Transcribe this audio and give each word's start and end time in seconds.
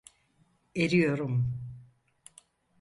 Eriyorum! 0.75 1.57